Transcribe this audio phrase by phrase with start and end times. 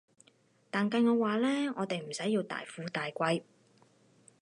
[0.71, 3.43] 但計我話呢，我哋唔使要大富大貴